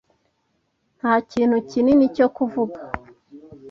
Nta 0.99 1.13
kintu 1.31 1.57
kinini 1.69 2.05
cyo 2.15 2.27
kuvuga. 2.35 2.79